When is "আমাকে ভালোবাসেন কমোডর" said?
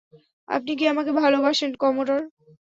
0.87-2.19